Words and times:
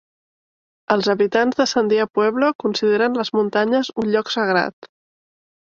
Els 0.95 1.09
habitants 1.13 1.59
de 1.59 1.67
Sandia 1.73 2.07
Pueblo 2.19 2.49
consideren 2.65 3.21
les 3.21 3.33
muntanyes 3.41 3.93
un 4.05 4.11
lloc 4.17 4.37
sagrat. 4.39 4.93